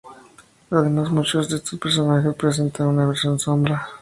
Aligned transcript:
Además, 0.71 1.11
muchos 1.11 1.47
de 1.47 1.57
estos 1.57 1.79
personajes 1.79 2.33
presentan 2.33 2.87
una 2.87 3.05
versión 3.05 3.37
sombra. 3.37 3.87